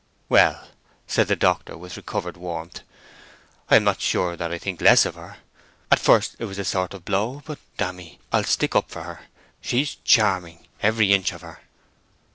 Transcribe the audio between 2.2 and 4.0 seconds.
warmth, "I am not